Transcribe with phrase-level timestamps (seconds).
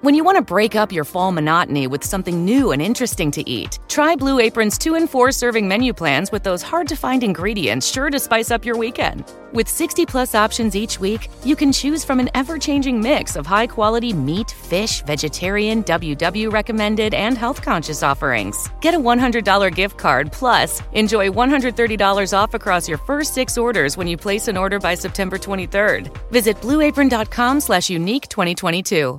[0.00, 3.42] When you want to break up your fall monotony with something new and interesting to
[3.50, 7.24] eat, try Blue Apron's 2 and 4 serving menu plans with those hard to find
[7.24, 9.24] ingredients sure to spice up your weekend.
[9.52, 13.44] With 60 plus options each week, you can choose from an ever changing mix of
[13.44, 18.70] high quality meat, fish, vegetarian, WW recommended, and health conscious offerings.
[18.80, 24.06] Get a $100 gift card plus enjoy $130 off across your first six orders when
[24.06, 26.16] you place an order by September 23rd.
[26.30, 29.18] Visit blueapron.com slash unique 2022.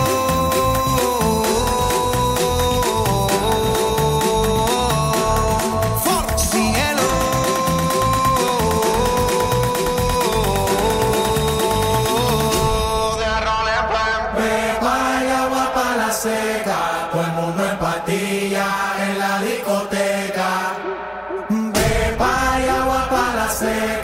[23.61, 24.00] say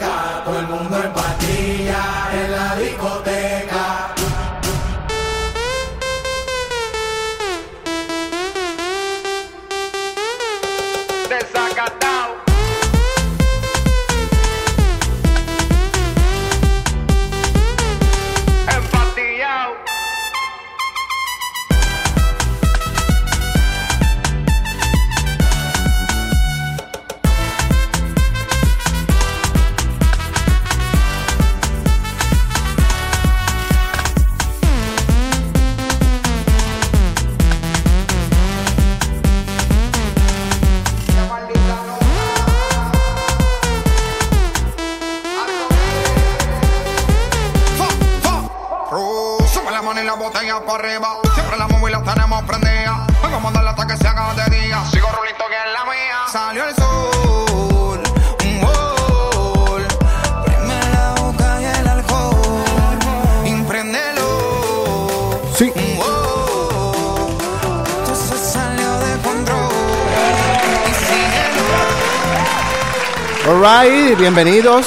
[73.47, 74.85] Alright, bienvenidos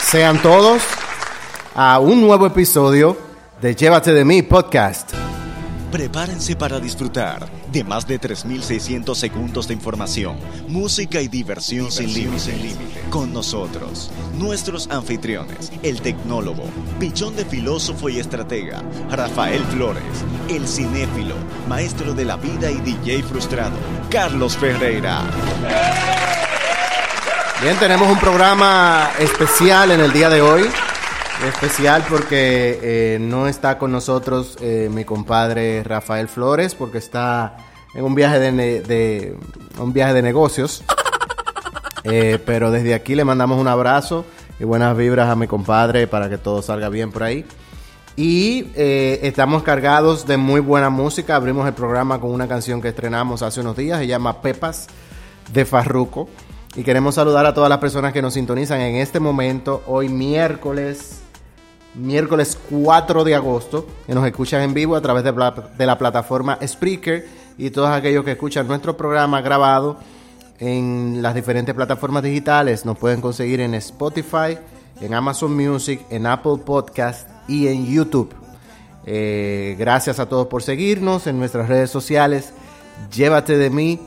[0.00, 0.82] sean todos
[1.76, 3.16] a un nuevo episodio
[3.62, 5.12] de Llévate de mí podcast.
[5.92, 12.76] Prepárense para disfrutar de más de 3.600 segundos de información, música y diversión, sin límites.
[13.10, 16.64] Con nosotros, nuestros anfitriones, el tecnólogo,
[16.98, 20.02] pichón de filósofo y estratega, Rafael Flores,
[20.48, 21.36] el cinéfilo,
[21.68, 23.76] maestro de la vida y DJ frustrado,
[24.10, 25.22] Carlos Ferreira.
[27.62, 30.62] Bien, tenemos un programa especial en el día de hoy.
[31.46, 37.58] Especial porque eh, no está con nosotros eh, mi compadre Rafael Flores porque está
[37.92, 39.36] en un viaje de,
[39.78, 40.82] un viaje de negocios.
[42.02, 44.24] Eh, pero desde aquí le mandamos un abrazo
[44.58, 47.44] y buenas vibras a mi compadre para que todo salga bien por ahí.
[48.16, 51.36] Y estamos cargados de muy buena música.
[51.36, 53.98] Abrimos el programa con una canción que estrenamos hace unos días.
[53.98, 54.86] Se llama Pepas
[55.52, 56.30] de Farruco.
[56.76, 61.20] Y queremos saludar a todas las personas que nos sintonizan en este momento, hoy miércoles,
[61.94, 65.32] miércoles 4 de agosto, que nos escuchan en vivo a través de,
[65.86, 67.26] la plataforma Spreaker
[67.58, 69.98] y todos aquellos que escuchan nuestro programa grabado
[70.60, 72.84] en las diferentes plataformas digitales.
[72.84, 74.56] Nos pueden conseguir en Spotify,
[75.00, 78.32] en Amazon Music, en Apple Podcast y en YouTube.
[79.06, 82.52] Eh, gracias a todos por seguirnos en nuestras redes sociales.
[83.10, 83.98] Llévate de mí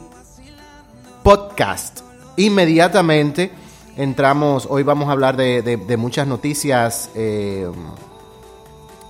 [1.24, 2.03] podcast.
[2.36, 3.52] Inmediatamente
[3.96, 7.70] entramos, hoy vamos a hablar de, muchas noticias, eh,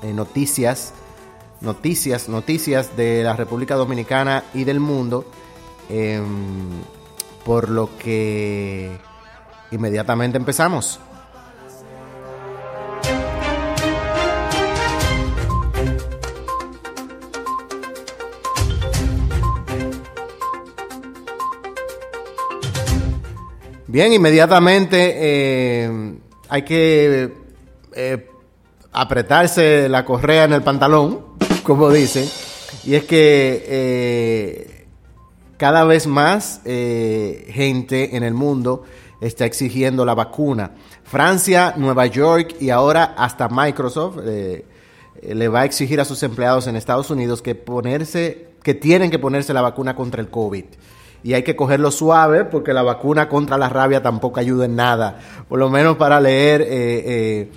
[0.01, 0.93] eh, noticias,
[1.61, 5.25] noticias, noticias de la República Dominicana y del mundo,
[5.89, 6.81] em,
[7.45, 8.97] por lo que
[9.71, 10.99] inmediatamente empezamos.
[23.93, 26.15] Bien, inmediatamente eh,
[26.49, 27.31] hay que
[27.93, 28.27] eh,
[28.91, 31.23] apretarse la correa en el pantalón,
[31.61, 32.27] como dicen,
[32.85, 34.87] y es que eh,
[35.57, 38.81] cada vez más gente en el mundo
[39.21, 40.71] está exigiendo la vacuna.
[41.03, 46.75] Francia, Nueva York y ahora hasta Microsoft le va a exigir a sus empleados en
[46.77, 50.65] Estados Unidos que ponerse, que tienen que ponerse la vacuna contra el COVID.
[51.23, 55.19] Y hay que cogerlo suave porque la vacuna contra la rabia tampoco ayuda en nada.
[55.47, 57.51] Por lo menos para leer eh, eh,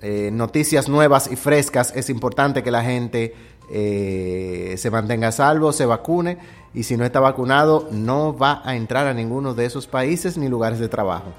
[0.00, 3.34] eh, noticias nuevas y frescas es importante que la gente
[3.72, 6.36] se mantenga a salvo, se vacune
[6.74, 10.48] y si no está vacunado no va a entrar a ninguno de esos países ni
[10.48, 11.32] lugares de trabajo.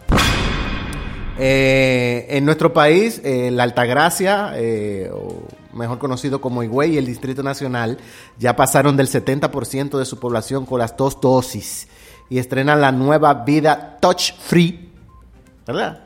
[1.37, 4.55] en nuestro país, la Altagracia,
[5.13, 5.43] o
[5.73, 7.97] mejor conocido como Higüey y el Distrito Nacional,
[8.37, 11.87] ya pasaron del 70% de su población con las dos dosis
[12.29, 14.91] y estrenan la nueva vida touch free,
[15.67, 16.03] ¿verdad?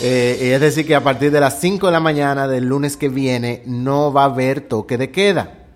[0.00, 3.08] Eh, es decir, que a partir de las 5 de la mañana del lunes que
[3.08, 5.66] viene no va a haber toque de queda.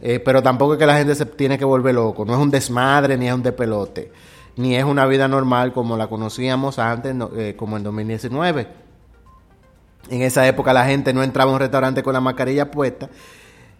[0.00, 2.24] Eh, pero tampoco es que la gente se tiene que volver loco.
[2.24, 4.10] No es un desmadre ni es un pelote,
[4.56, 8.89] Ni es una vida normal como la conocíamos antes, eh, como en 2019.
[10.10, 13.08] En esa época la gente no entraba a un restaurante con la mascarilla puesta.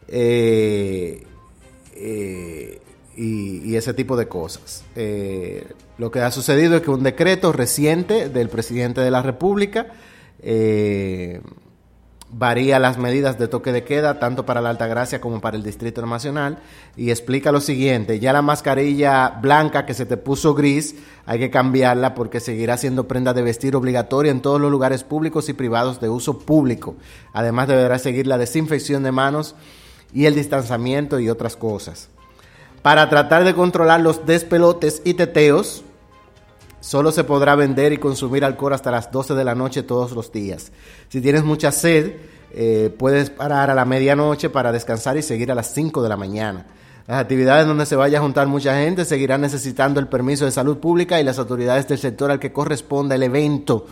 [0.09, 1.23] Eh,
[1.97, 2.81] eh,
[3.17, 4.85] y, ese tipo de cosas.
[4.97, 5.67] Eh,
[5.99, 9.89] lo que ha sucedido es que un decreto reciente del presidente de la República
[12.33, 16.05] varía las medidas de toque de queda tanto para la Altagracia como para el Distrito
[16.07, 16.59] Nacional
[16.97, 20.95] y explica lo siguiente, ya la mascarilla blanca que se te puso gris
[21.27, 25.49] hay que cambiarla porque seguirá siendo prenda de vestir obligatoria en todos los lugares públicos
[25.49, 26.97] y privados de uso público.
[27.33, 29.55] Además deberá seguir la desinfección de manos
[30.13, 32.09] y el distanciamiento y otras cosas.
[32.83, 35.85] Para tratar de controlar los despelotes y teteos,
[36.81, 40.33] Solo se podrá vender y consumir alcohol hasta las 12 de la noche todos los
[40.33, 40.73] días.
[41.09, 42.17] Si tienes mucha sed,
[42.53, 46.17] eh, puedes parar a la medianoche para descansar y seguir a las 5 de la
[46.17, 46.67] mañana.
[47.07, 50.79] Las actividades donde se vaya a juntar mucha gente seguirán necesitando el permiso de salud
[50.79, 53.87] pública y las autoridades del sector al que corresponda el evento.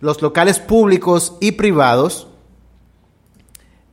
[0.00, 2.28] Los locales públicos y privados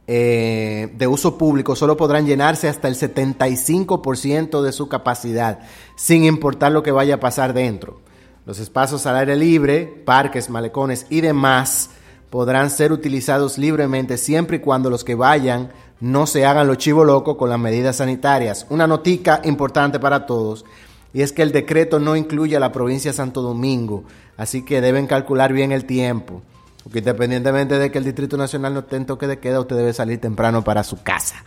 [0.08, 5.60] eh, de uso público solo podrán llenarse hasta el 75% de su capacidad,
[5.96, 8.05] sin importar lo que vaya a pasar dentro.
[8.46, 11.90] Los espacios al aire libre, parques, malecones y demás
[12.30, 17.04] podrán ser utilizados libremente siempre y cuando los que vayan no se hagan lo chivo
[17.04, 18.68] loco con las medidas sanitarias.
[18.70, 20.66] Una notica importante para todos
[21.14, 24.04] y es que el decreto no incluye a la provincia de Santo Domingo,
[24.38, 26.42] así que deben calcular bien el tiempo.
[26.84, 29.94] Porque independientemente de que el Distrito Nacional no esté en toque de queda, usted debe
[29.94, 31.44] salir temprano para su casa.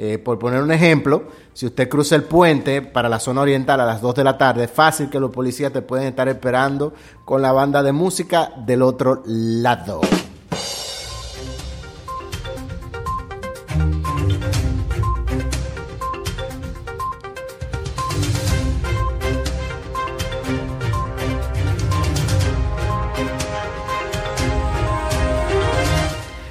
[0.00, 3.86] Eh, por poner un ejemplo, si usted cruza el puente para la zona oriental a
[3.86, 6.92] las 2 de la tarde, fácil que los policías te pueden estar esperando
[7.24, 10.00] con la banda de música del otro lado.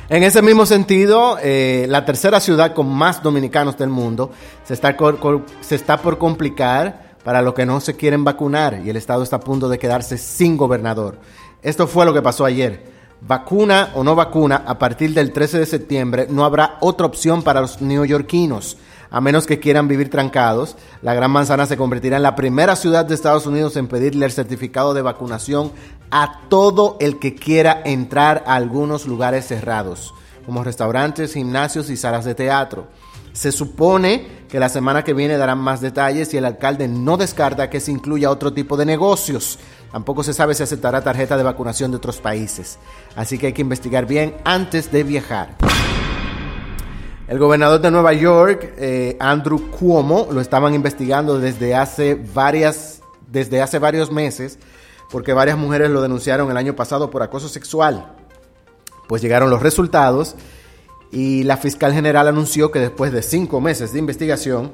[0.09, 4.31] En ese mismo sentido, eh, la tercera ciudad con más dominicanos del mundo
[4.63, 4.95] se está,
[5.59, 9.35] se está por complicar para los que no se quieren vacunar y el Estado está
[9.35, 11.19] a punto de quedarse sin gobernador.
[11.61, 12.85] Esto fue lo que pasó ayer.
[13.19, 17.59] Vacuna o no vacuna, a partir del 13 de septiembre no habrá otra opción para
[17.59, 18.77] los neoyorquinos.
[19.09, 23.05] A menos que quieran vivir trancados, la Gran Manzana se convertirá en la primera ciudad
[23.05, 25.71] de Estados Unidos en pedirle el certificado de vacunación
[26.11, 30.13] a todo el que quiera entrar a algunos lugares cerrados,
[30.45, 32.87] como restaurantes, gimnasios y salas de teatro.
[33.33, 37.69] Se supone que la semana que viene darán más detalles y el alcalde no descarta
[37.69, 39.59] que se incluya otro tipo de negocios.
[39.91, 42.79] Tampoco se sabe si aceptará tarjeta de vacunación de otros países.
[43.15, 45.55] Así que hay que investigar bien antes de viajar.
[47.27, 53.61] El gobernador de Nueva York, eh, Andrew Cuomo, lo estaban investigando desde hace, varias, desde
[53.61, 54.57] hace varios meses
[55.09, 58.13] porque varias mujeres lo denunciaron el año pasado por acoso sexual.
[59.07, 60.35] Pues llegaron los resultados
[61.11, 64.71] y la fiscal general anunció que después de cinco meses de investigación,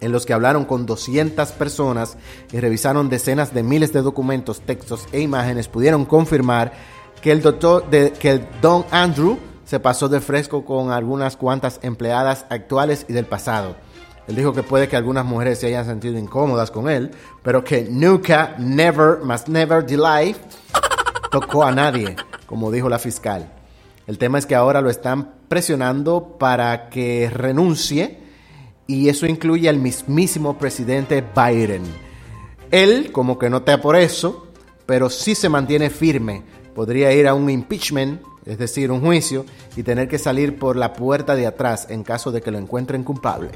[0.00, 2.16] en los que hablaron con 200 personas
[2.52, 6.72] y revisaron decenas de miles de documentos, textos e imágenes, pudieron confirmar
[7.20, 9.38] que el doctor, que el Don Andrew
[9.70, 13.76] se pasó de fresco con algunas cuantas empleadas actuales y del pasado
[14.30, 17.10] él dijo que puede que algunas mujeres se hayan sentido incómodas con él,
[17.42, 20.36] pero que nunca, never, must never, delay
[21.32, 22.14] tocó a nadie,
[22.46, 23.50] como dijo la fiscal.
[24.06, 28.20] El tema es que ahora lo están presionando para que renuncie
[28.86, 31.82] y eso incluye al mismísimo presidente Biden.
[32.70, 34.46] Él, como que no está por eso,
[34.86, 36.44] pero sí se mantiene firme.
[36.72, 40.92] Podría ir a un impeachment, es decir, un juicio, y tener que salir por la
[40.92, 43.50] puerta de atrás en caso de que lo encuentren culpable.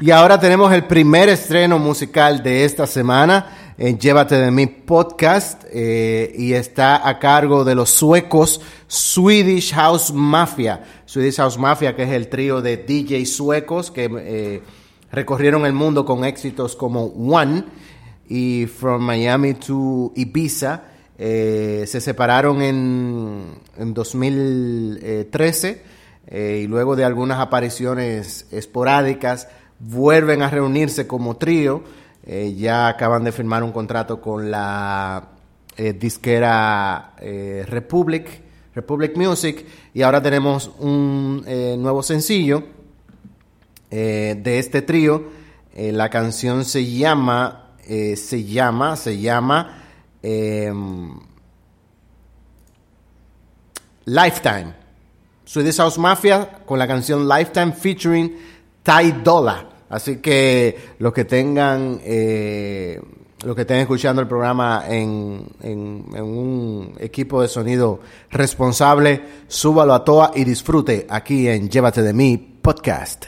[0.00, 5.64] Y ahora tenemos el primer estreno musical de esta semana en Llévate de mí podcast
[5.70, 10.82] eh, y está a cargo de los suecos Swedish House Mafia.
[11.04, 14.62] Swedish House Mafia que es el trío de DJ suecos que eh,
[15.12, 17.64] recorrieron el mundo con éxitos como One
[18.28, 20.84] y From Miami to Ibiza.
[21.18, 25.99] Eh, se separaron en 2013
[26.30, 29.48] eh, y luego de algunas apariciones esporádicas
[29.80, 31.82] vuelven a reunirse como trío.
[32.24, 35.30] Eh, ya acaban de firmar un contrato con la
[35.76, 38.42] eh, disquera eh, Republic,
[38.74, 41.44] Republic Music y ahora tenemos un
[41.82, 42.62] nuevo sencillo
[43.90, 45.24] de este trío.
[45.74, 49.82] La canción se llama, se llama, se llama
[50.22, 51.18] em,
[54.04, 54.79] Lifetime.
[55.52, 58.36] Swedish House Mafia con la canción Lifetime featuring
[58.84, 59.66] Ty Dolla.
[59.88, 63.00] Así que los que tengan, eh,
[63.42, 67.98] los que estén escuchando el programa en, en- un equipo de sonido
[68.30, 73.24] responsable, súbalo a toa y disfrute aquí en Llévate de mí podcast.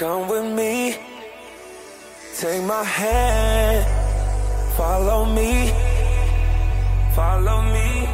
[0.00, 0.96] Come with me,
[2.38, 3.84] take my hand,
[4.74, 5.70] follow me,
[7.12, 8.08] follow me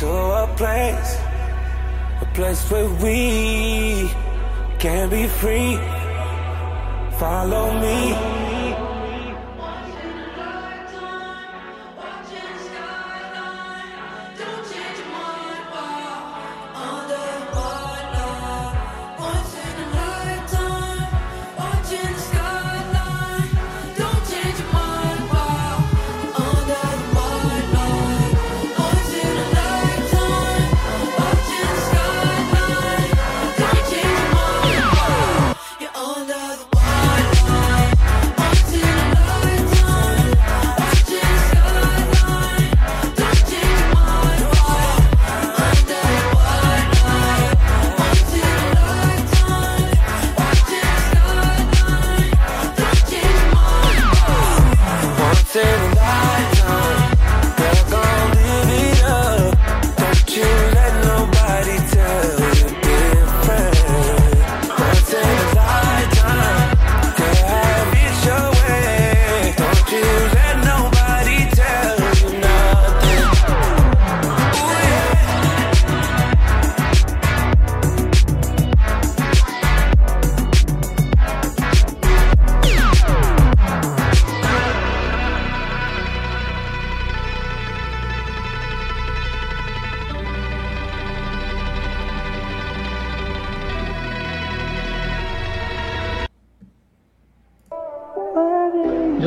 [0.00, 1.16] to a place,
[2.22, 4.10] a place where we
[4.80, 5.76] can be free.
[7.20, 8.41] Follow me.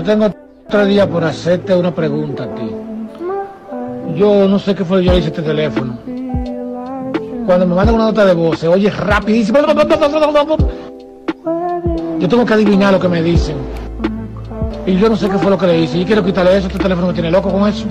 [0.06, 0.32] Tengo
[0.70, 2.72] tres días por hacerte una pregunta a ti.
[4.16, 5.98] Yo no sé qué fue yo hice este teléfono.
[7.46, 9.60] Cuando me mandan una nota de voz, se oye rapidísimo.
[12.20, 13.58] Yo tengo que adivinar lo que me dicen.
[14.86, 15.98] Y yo no sé qué fue lo que le hice.
[15.98, 16.68] Y quiero quitarle eso.
[16.68, 17.86] Este teléfono me tiene loco con eso.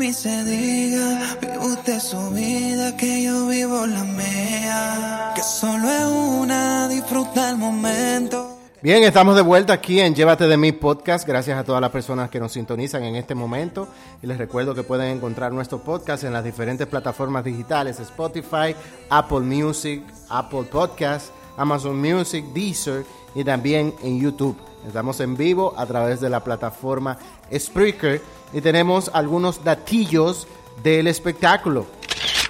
[0.00, 5.32] Mí se diga, vive usted su vida, que yo vivo la mía.
[5.36, 8.56] Que solo es una, disfruta el momento.
[8.80, 11.28] Bien, estamos de vuelta aquí en Llévate de mí podcast.
[11.28, 13.88] Gracias a todas las personas que nos sintonizan en este momento.
[14.22, 18.74] Y les recuerdo que pueden encontrar nuestro podcast en las diferentes plataformas digitales: Spotify,
[19.10, 21.26] Apple Music, Apple Podcast,
[21.58, 23.04] Amazon Music, Deezer
[23.34, 24.69] y también en YouTube.
[24.86, 27.18] Estamos en vivo a través de la plataforma
[27.52, 28.22] Spreaker
[28.52, 30.46] y tenemos algunos datillos
[30.82, 31.86] del espectáculo.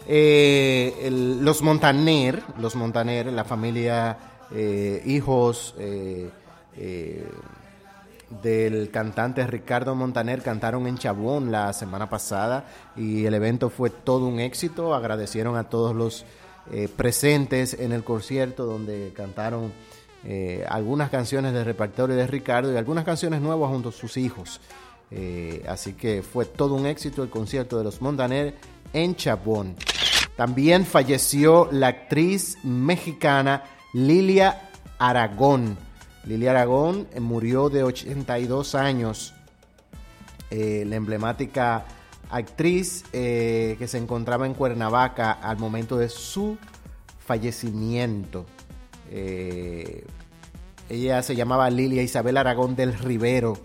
[0.06, 1.08] Eh,
[1.40, 4.16] los Montaner, los Montaner, la familia,
[4.52, 6.30] eh, hijos eh,
[8.42, 12.64] del cantante Ricardo Montaner cantaron en Chabón la semana pasada
[12.96, 14.94] y el evento fue todo un éxito.
[14.94, 16.24] Agradecieron a todos los
[16.96, 19.72] presentes en el concierto donde cantaron
[20.24, 24.60] eh, algunas canciones del repertorio de Ricardo y algunas canciones nuevas junto a sus hijos.
[25.10, 28.54] Eh, así que fue todo un éxito el concierto de los Montaner
[28.92, 29.76] en Chabón.
[30.36, 35.76] También falleció la actriz mexicana Lilia Aragón.
[36.24, 39.34] Lilia Aragón murió de 82 años.
[40.50, 41.84] Eh, la emblemática
[42.28, 46.58] actriz que se encontraba en Cuernavaca al momento de su
[47.18, 48.46] fallecimiento.
[49.10, 50.04] Eh,
[50.88, 53.56] ella se llamaba Lilia Isabel Aragón del Rivero.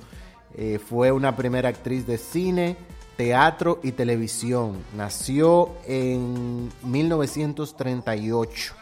[0.57, 2.77] Eh, fue una primera actriz de cine,
[3.17, 4.77] teatro y televisión.
[4.95, 8.73] Nació en 1938.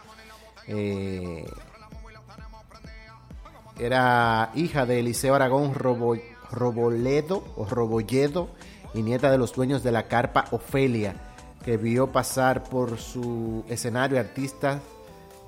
[0.68, 1.46] Eh,
[3.80, 6.22] era hija de Eliseo Aragón Robo-
[6.52, 8.50] Roboledo o Robolledo
[8.94, 11.16] y nieta de los dueños de la carpa Ofelia,
[11.66, 14.80] que vio pasar por su escenario artistas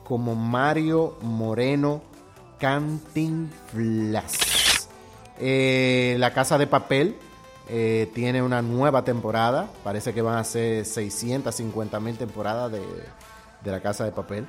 [0.05, 2.01] como Mario Moreno
[2.59, 4.37] Cantinflas.
[5.39, 7.17] Eh, la Casa de Papel
[7.67, 9.67] eh, tiene una nueva temporada.
[9.83, 12.81] Parece que van a ser 650 mil temporadas de,
[13.63, 14.47] La Casa de Papel.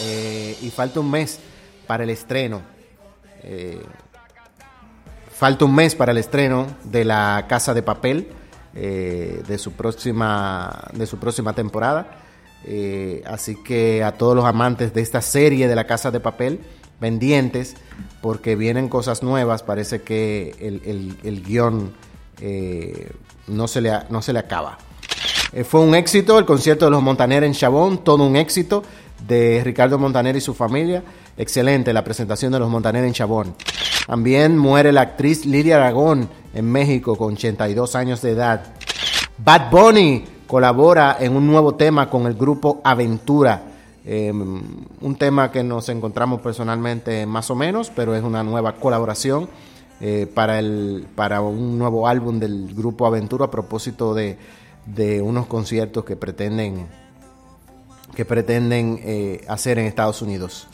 [0.00, 1.40] Eh, y falta un mes
[1.86, 2.62] para el estreno.
[3.42, 3.84] Eh,
[5.30, 8.32] falta un mes para el estreno de La Casa de Papel.
[8.72, 12.25] de su próxima de su próxima temporada
[12.66, 16.60] Eh, así que a todos los amantes de esta serie de La Casa de Papel
[16.98, 17.76] pendientes
[18.20, 21.92] porque vienen cosas nuevas parece que el, el- el guion
[22.40, 23.12] eh,
[23.46, 24.78] no, se le, no se le acaba
[25.52, 28.82] eh, fue un éxito el concierto de los Montaner en Chabón, todo un éxito
[29.28, 31.02] de Ricardo Montaner y su familia.
[31.38, 33.54] Excelente la presentación de los Montaner en Chabón.
[34.06, 38.74] También muere la actriz Lidia Aragón en México con 82 años de edad.
[39.38, 43.62] Bad Bunny colabora en un nuevo tema con el grupo Aventura.
[44.04, 49.48] Eh, un tema que nos encontramos personalmente más o menos, pero es una nueva colaboración
[50.00, 54.38] eh, para, el, para un nuevo álbum del grupo Aventura a propósito de,
[54.84, 56.86] de unos conciertos que pretenden,
[58.14, 60.68] que pretenden eh, hacer en Estados Unidos.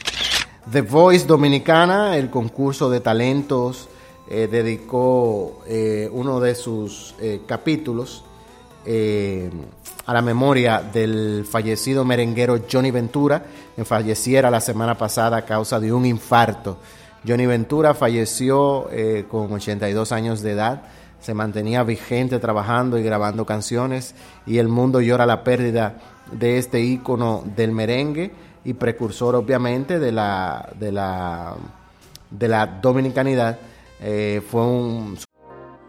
[0.71, 3.89] The Voice Dominicana, el concurso de talentos,
[4.29, 5.63] eh, dedicó
[6.13, 7.15] uno de sus
[7.47, 8.25] capítulos
[8.85, 9.51] eh,
[10.07, 13.45] a la memoria del fallecido merenguero Johnny Ventura,
[13.77, 16.79] que falleciera la semana pasada a causa de un infarto.
[17.27, 20.83] Johnny Ventura falleció eh, con 82 años de edad,
[21.21, 24.15] se mantenía vigente trabajando y grabando canciones
[24.45, 25.95] y el mundo llora la pérdida
[26.33, 28.33] de este ícono del merengue
[28.65, 33.59] y precursor obviamente de la, de la, dominicanidad.
[34.01, 35.17] Eh, fue un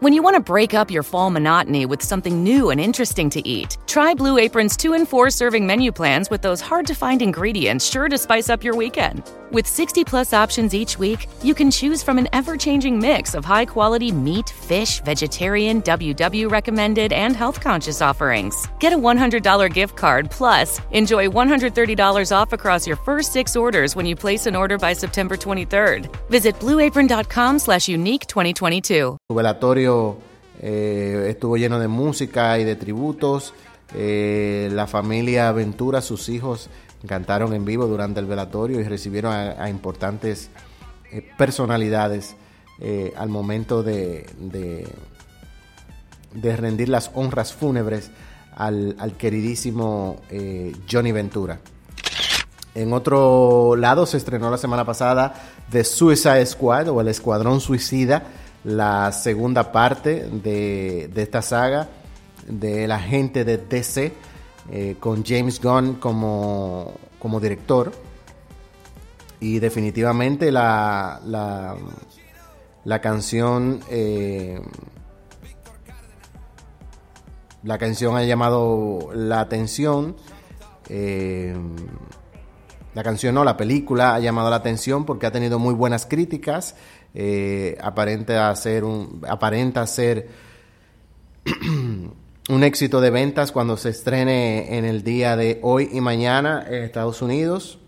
[0.04, 3.48] When you want to break up your fall monotony with something new and interesting to
[3.48, 7.22] eat, try Blue Apron's 2 and 4 serving menu plans with those hard to find
[7.22, 9.22] ingredients sure to spice up your weekend.
[9.54, 13.44] With 60 plus options each week, you can choose from an ever changing mix of
[13.44, 18.66] high quality meat, fish, vegetarian, WW recommended, and health conscious offerings.
[18.80, 24.06] Get a $100 gift card plus enjoy $130 off across your first six orders when
[24.06, 26.08] you place an order by September 23rd.
[26.28, 29.18] Visit blueapron.com slash unique 2022.
[29.30, 30.16] Su velatorio
[30.60, 33.54] eh, estuvo lleno de música y de tributos.
[33.94, 36.68] Eh, la familia Ventura, sus hijos,
[37.06, 40.50] cantaron en vivo durante el velatorio y recibieron a, importantes
[41.12, 42.36] eh, personalidades
[42.80, 44.26] eh, al momento de,
[46.42, 48.10] rendir las honras fúnebres
[48.56, 51.60] al, queridísimo eh, Johnny Ventura.
[52.74, 55.34] En otro lado se estrenó la semana pasada
[55.70, 58.24] The Suicide Squad o el Escuadrón Suicida,
[58.64, 61.88] la segunda parte de esta saga
[62.48, 64.12] de la gente de DC
[64.70, 67.92] eh, con James Gunn como, como director.
[69.40, 71.76] Y definitivamente la, la,
[72.84, 74.60] la canción eh,
[77.62, 80.16] la canción ha llamado la atención.
[80.88, 81.56] eh,
[82.94, 86.76] la canción no, la película ha llamado la atención porque ha tenido muy buenas críticas.
[87.14, 90.28] eh, aparenta ser un, aparenta ser
[92.50, 96.82] un éxito de ventas cuando se estrene en el día de hoy y mañana en
[96.82, 97.78] Estados Unidos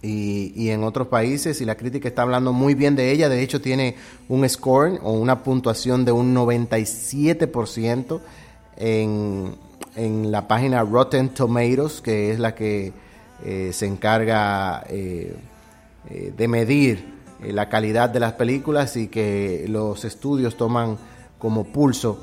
[0.00, 3.28] y, y en otros países y la crítica está hablando muy bien de ella.
[3.28, 3.96] De hecho, tiene
[4.30, 8.20] un score o una puntuación de un 97%
[8.78, 9.54] en,
[9.96, 12.94] en la página Rotten Tomatoes, que es la que
[13.44, 15.36] eh, se encarga eh,
[16.08, 20.96] eh, de medir la calidad de las películas y que los estudios toman
[21.38, 22.18] como pulso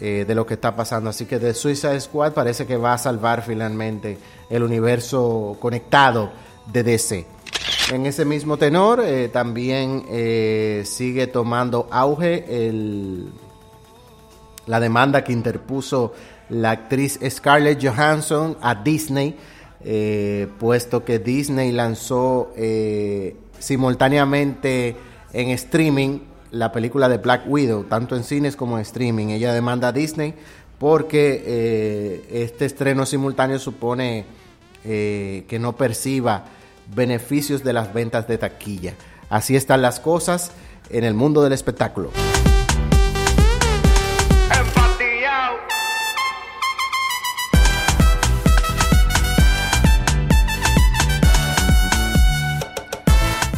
[0.00, 1.08] eh, de lo que está pasando.
[1.08, 4.18] Así que The Suicide Squad parece que va a salvar finalmente
[4.50, 6.30] el universo conectado
[6.70, 7.26] de DC.
[7.92, 13.30] En ese mismo tenor, eh, también eh, sigue tomando auge el,
[14.66, 16.12] la demanda que interpuso
[16.50, 19.36] la actriz Scarlett Johansson a Disney,
[20.58, 22.52] puesto que Disney lanzó
[23.58, 24.96] simultáneamente
[25.32, 26.18] en streaming
[26.58, 29.28] la película de Black Widow, tanto en cines como en streaming.
[29.28, 30.34] Ella demanda a Disney
[30.78, 34.24] porque eh, este estreno simultáneo supone
[34.84, 36.44] eh, que no perciba
[36.94, 38.94] beneficios de las ventas de taquilla.
[39.28, 40.52] Así están las cosas
[40.90, 42.10] en el mundo del espectáculo.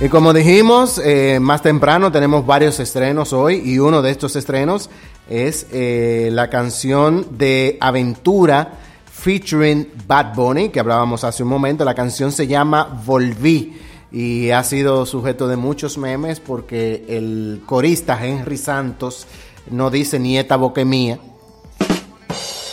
[0.00, 4.90] Y como dijimos, eh, más temprano tenemos varios estrenos hoy y uno de estos estrenos
[5.28, 8.74] es eh, la canción de Aventura
[9.12, 11.84] featuring Bad Bunny, que hablábamos hace un momento.
[11.84, 13.76] La canción se llama Volví
[14.12, 19.26] y ha sido sujeto de muchos memes porque el corista Henry Santos
[19.68, 21.18] no dice nieta boque mía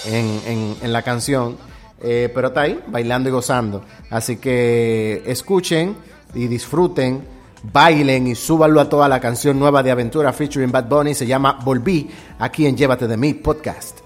[0.05, 1.57] en, en- en la canción,
[2.03, 3.83] eh, pero está ahí bailando y gozando.
[4.11, 5.95] Así que escuchen
[6.33, 7.23] y disfruten,
[7.71, 11.13] bailen y súbanlo a toda la canción nueva de Aventura featuring Bad Bunny.
[11.13, 12.09] Se llama Volví,
[12.39, 13.99] aquí en Llévate de mí podcast.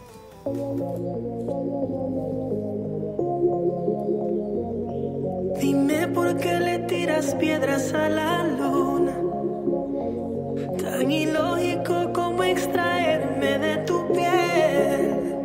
[5.60, 9.16] Dime por qué le tiras piedras a la luna.
[10.78, 15.36] Tan ilógico como extraerme de tu piel.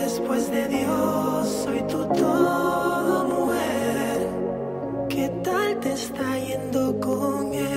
[0.00, 3.23] Después de Dios, soy tu todo, mujer.
[3.23, 3.23] ¿Qué
[5.44, 7.73] tal te está yendo con él?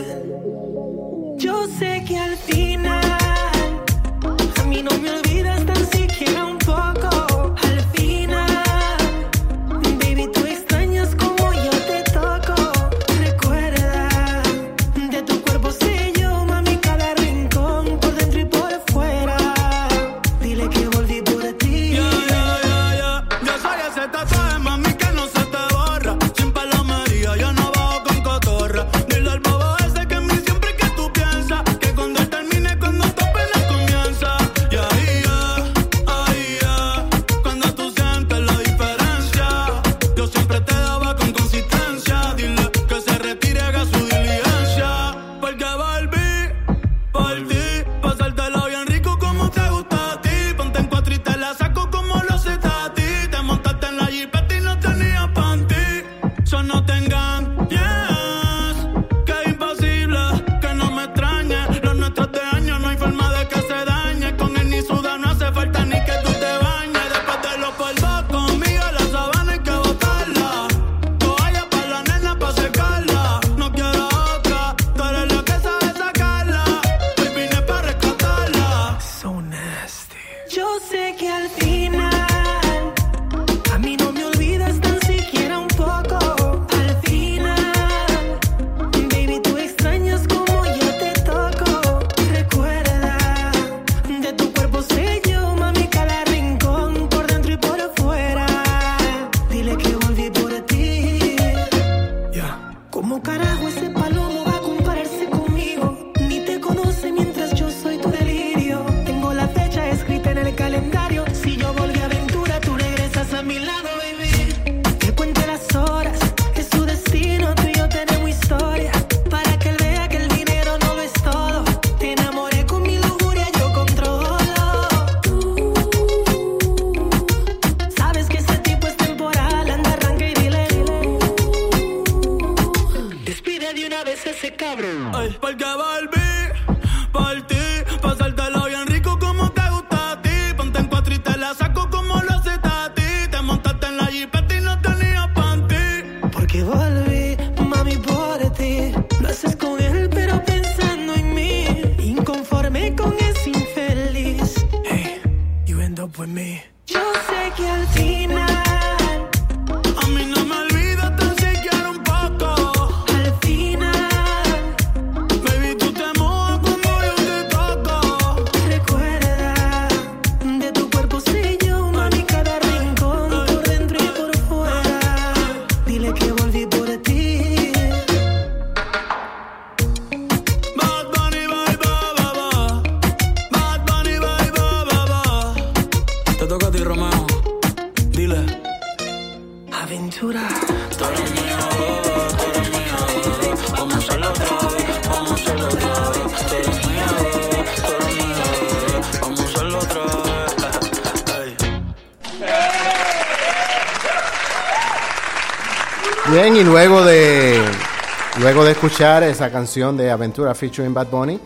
[208.88, 211.38] Escuchar esa canción de Aventura featuring Bad Bunny,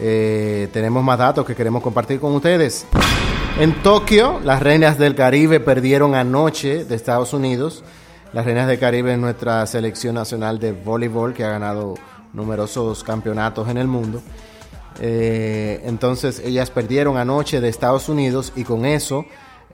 [0.00, 2.84] eh, tenemos más datos que queremos compartir con ustedes.
[3.60, 7.84] En Tokio, las Reinas del Caribe perdieron anoche de Estados Unidos.
[8.32, 11.94] Las Reinas del Caribe es nuestra selección nacional de voleibol que ha ganado
[12.32, 14.20] numerosos campeonatos en el mundo.
[15.00, 19.26] Eh, entonces ellas perdieron anoche de Estados Unidos y con eso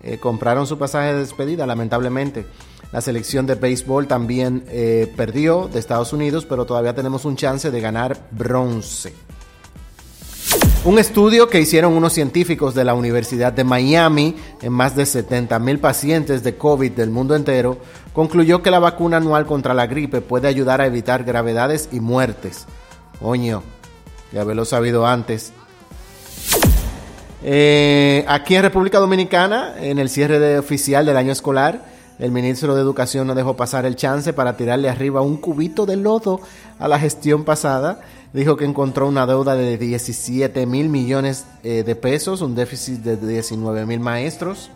[0.03, 2.45] eh, compraron su pasaje de despedida, lamentablemente.
[2.93, 7.71] La selección de béisbol también eh, perdió de Estados Unidos, pero todavía tenemos un chance
[7.71, 9.13] de ganar bronce.
[10.87, 15.59] Un estudio que hicieron unos científicos de la Universidad de Miami en más de 70
[15.59, 17.79] mil pacientes de COVID del mundo entero
[18.13, 22.67] concluyó que la vacuna anual contra la gripe puede ayudar a evitar gravedades y muertes.
[23.21, 23.65] Coño,
[24.31, 25.53] de haberlo sabido antes.
[27.43, 32.81] Eh, aquí en República Dominicana, en el cierre oficial del año escolar, el ministro de
[32.81, 36.41] Educación no dejó pasar el chance para tirarle arriba un cubito de lodo
[36.79, 38.01] a la gestión pasada.
[38.33, 43.17] Dijo que encontró una deuda de 17 mil millones eh, de pesos, un déficit de
[43.17, 44.71] 19 mil maestros,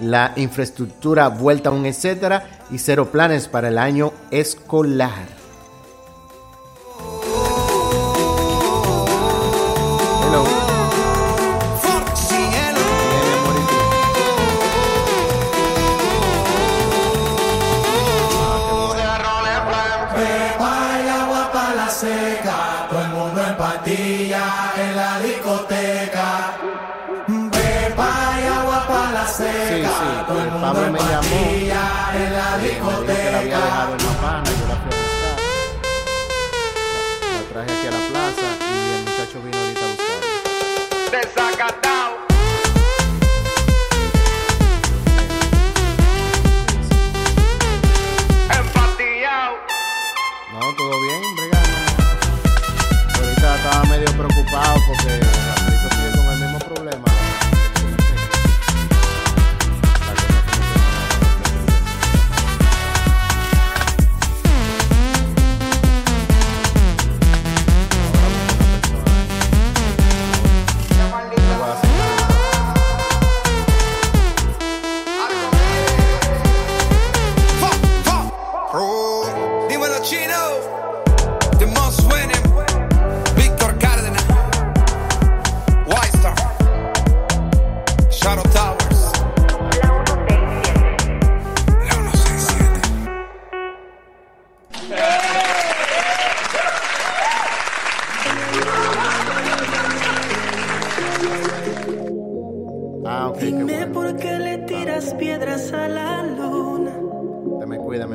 [0.00, 5.37] la infraestructura vuelta a un etcétera y cero planes para el año escolar.
[30.68, 31.36] Pablo me llamó.
[31.48, 33.58] en la dijo que la había discoteca.
[33.58, 34.57] dejado en la pana,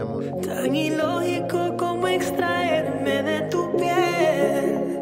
[0.04, 0.24] amor.
[0.42, 5.00] Tan ilógico como extraerme de tu piel.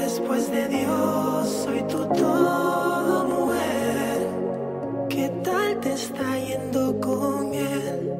[0.00, 4.28] Después de Dios, soy tu todo, mujer.
[5.08, 8.12] ¿Qué tal te está yendo con él?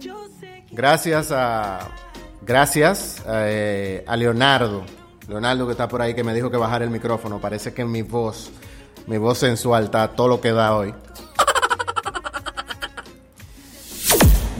[0.00, 1.78] Yo sé que Gracias a.
[2.42, 4.82] Gracias eh, a Leonardo.
[5.28, 7.38] Leonardo que está por ahí que me dijo que bajara el micrófono.
[7.40, 8.50] Parece que mi voz,
[9.06, 10.94] mi voz sensual está todo lo que da hoy.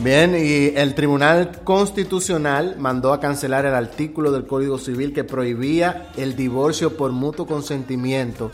[0.01, 6.07] Bien, y el Tribunal Constitucional mandó a cancelar el artículo del Código Civil que prohibía
[6.15, 8.49] el divorcio por mutuo consentimiento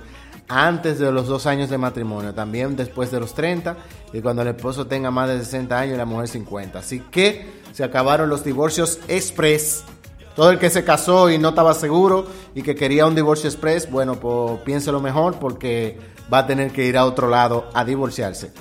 [0.48, 3.78] antes de los dos años de matrimonio, también después de los 30
[4.12, 6.80] y cuando el esposo tenga más de 60 años y la mujer 50.
[6.80, 9.84] Así que Se acabaron los divorcios express.
[10.34, 13.92] Todo el que se casó y no estaba seguro y que quería un divorcio express,
[13.92, 16.00] bueno, pues piénselo mejor porque
[16.34, 18.52] va a tener que ir a otro lado a divorciarse.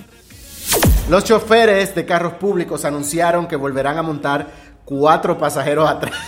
[1.07, 4.47] Los choferes de carros públicos anunciaron que volverán a montar
[4.85, 6.15] cuatro pasajeros atrás.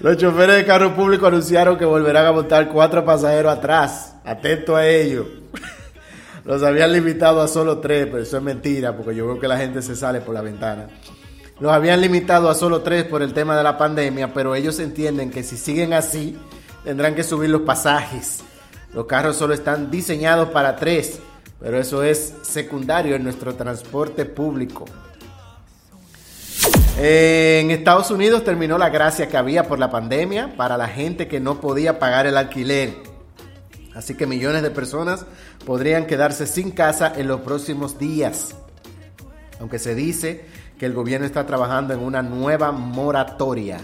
[0.00, 4.14] Los choferes de carros públicos anunciaron que volverán a montar cuatro pasajeros atrás.
[4.26, 5.26] Atento a ello.
[6.44, 9.56] Los habían limitado a solo tres, pero eso es mentira, porque yo veo que la
[9.56, 10.88] gente se sale por la ventana.
[11.60, 15.30] Los habían limitado a solo tres por el tema de la pandemia, pero ellos entienden
[15.30, 16.38] que si siguen así,
[16.84, 18.44] tendrán que subir los pasajes.
[18.94, 21.18] Los carros solo están diseñados para tres,
[21.60, 24.84] pero eso es secundario en nuestro transporte público.
[26.96, 31.40] En Estados Unidos terminó la gracia que había por la pandemia para la gente que
[31.40, 32.94] no podía pagar el alquiler.
[33.96, 35.26] Así que millones de personas
[35.66, 38.54] podrían quedarse sin casa en los próximos días.
[39.58, 40.46] Aunque se dice
[40.78, 43.78] que el gobierno está trabajando en una nueva moratoria.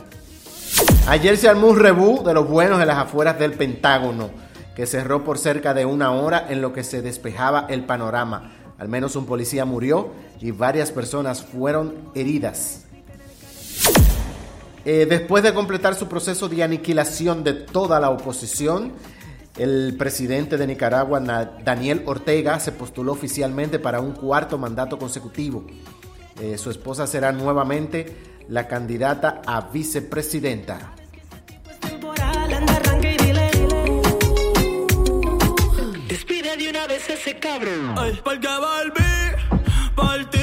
[1.08, 4.30] Ayer se armó un rebú de los buenos en las afueras del Pentágono,
[4.74, 8.52] que cerró por cerca de una hora en lo que se despejaba el panorama.
[8.78, 12.86] Al menos un policía murió y varias personas fueron heridas.
[14.84, 18.92] Eh, después de completar su proceso de aniquilación de toda la oposición,
[19.58, 25.66] el presidente de Nicaragua, Daniel Ortega, se postuló oficialmente para un cuarto mandato consecutivo.
[26.40, 28.16] Eh, su esposa será nuevamente
[28.48, 30.94] la candidata a vicepresidenta.
[36.72, 37.94] De una vez ese cabrón.
[37.98, 40.39] Ay, porque volví por ti.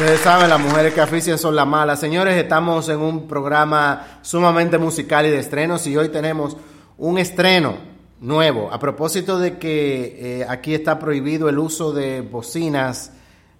[0.00, 1.98] Ustedes saben, las mujeres que afician son las malas.
[1.98, 6.56] Señores, estamos en un programa sumamente musical y de estrenos y hoy tenemos
[6.98, 7.74] un estreno
[8.20, 8.70] nuevo.
[8.70, 13.10] A propósito de que eh, aquí está prohibido el uso de bocinas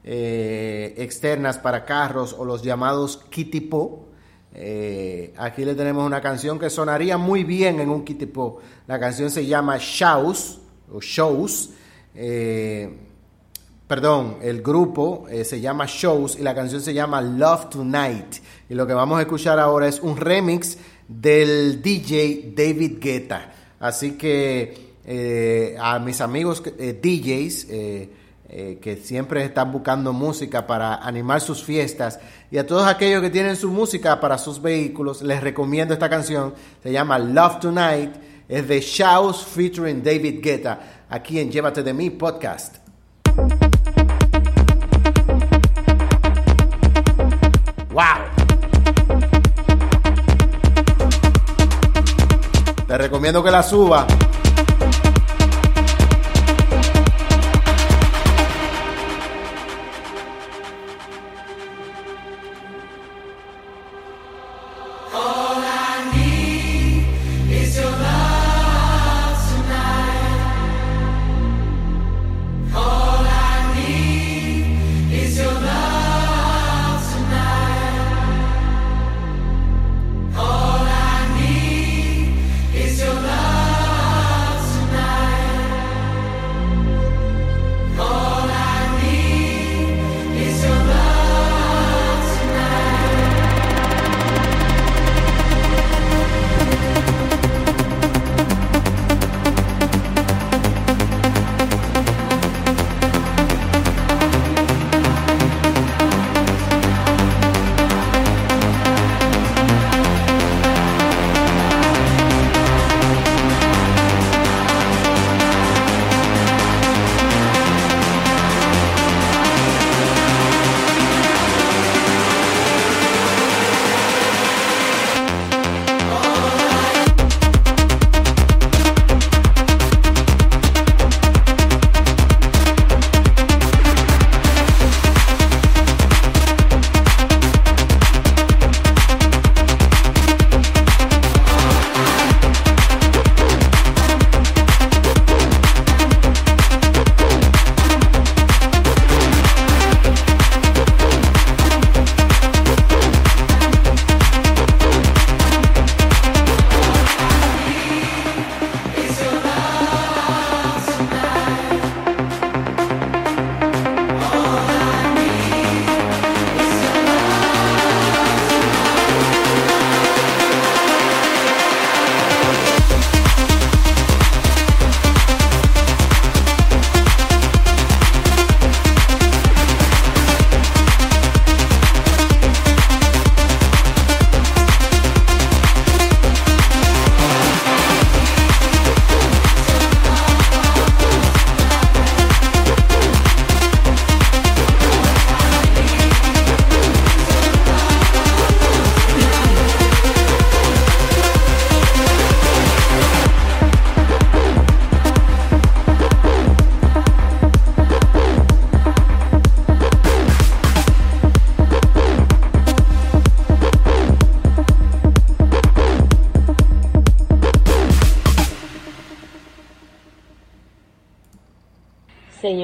[0.05, 4.07] eh, externas para carros o los llamados kitipo.
[4.55, 8.61] Eh, aquí le tenemos una canción que sonaría muy bien en un kitipo.
[8.87, 10.61] La canción se llama Shows
[10.93, 11.71] o Shows.
[13.89, 18.37] Perdón, el grupo eh, se llama Shows y la canción se llama Love Tonight.
[18.69, 20.77] Y lo que vamos a escuchar ahora es un remix
[21.09, 23.51] del DJ David Guetta.
[23.81, 27.67] Así que eh, a mis amigos eh, DJs
[28.81, 32.19] que siempre están buscando música para animar sus fiestas
[32.51, 36.55] y a todos aquellos que tienen su música para sus vehículos, les recomiendo esta canción.
[36.83, 38.11] Se llama Love Tonight.
[38.49, 41.05] Es de Shows featuring David Guetta.
[41.11, 42.77] Aquí en Llévate de mí podcast.
[47.99, 48.05] ¡Wow!
[52.87, 54.07] Te recomiendo que la suba.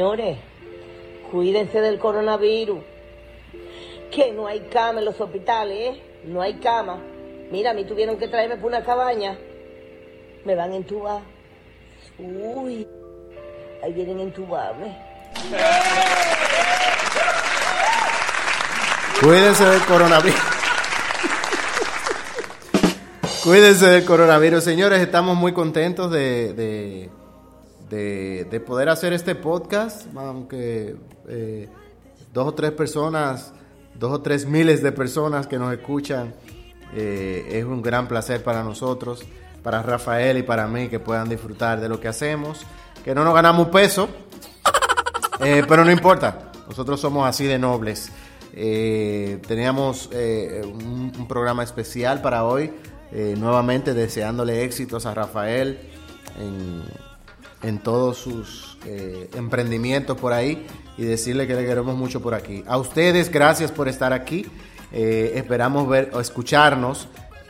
[0.05, 0.37] Señores,
[1.33, 2.81] cuídense del coronavirus.
[4.11, 6.03] Que no hay cama en los hospitales, ¿eh?
[6.25, 6.99] No hay cama.
[7.51, 9.39] Mira, a mí tuvieron que traerme por una cabaña.
[10.45, 11.23] Me van a entubar.
[12.19, 12.87] Uy,
[13.83, 14.95] ahí vienen entubarme.
[19.23, 20.41] Cuídense del coronavirus.
[23.43, 25.01] Cuídense del coronavirus, señores.
[25.01, 27.11] Estamos muy contentos de, de,
[27.95, 30.97] de- de poder hacer este podcast, aunque
[31.29, 31.69] eh,
[32.33, 33.53] dos o tres personas,
[33.95, 36.35] dos o tres miles de personas que nos escuchan,
[36.95, 39.25] eh, es un gran placer para nosotros,
[39.63, 42.67] para Rafael y para mí que puedan disfrutar de lo que hacemos,
[43.05, 44.09] que no nos ganamos peso,
[45.41, 48.11] eh, pero no importa, nosotros somos así de nobles.
[48.53, 52.73] Teníamos un, programa especial para hoy,
[53.37, 55.79] nuevamente deseándole éxitos a Rafael
[56.39, 56.83] en,
[57.65, 60.67] en todos sus eh, emprendimientos por ahí
[60.99, 62.62] y decirle que le queremos mucho por aquí.
[62.67, 64.47] A ustedes, gracias por estar aquí.
[64.93, 67.09] Eh, esperamos ver o escucharnos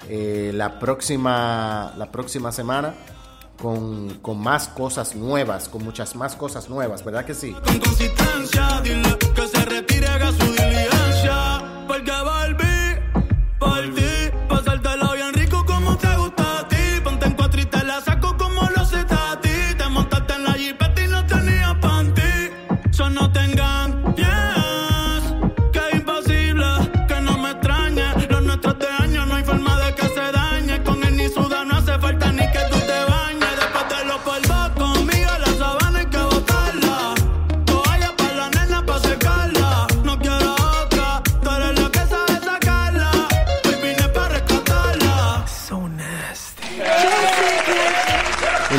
[0.08, 2.94] eh, la, próxima, la próxima semana
[3.60, 7.54] con, con más cosas nuevas, con muchas más cosas nuevas, ¿verdad que sí?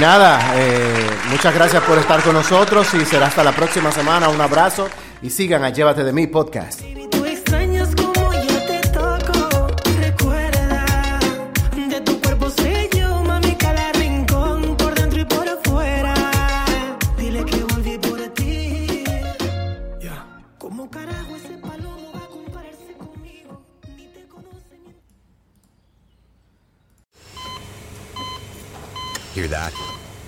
[0.06, 4.30] Nada, eh, muchas gracias por estar con nosotros y será hasta la próxima semana.
[4.30, 4.88] Un abrazo
[5.24, 6.85] y sigan a Llévate de mí podcast.